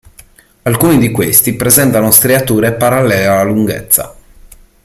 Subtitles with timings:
[0.63, 4.15] Alcuni di questi presentano striature parallele alla lunghezza.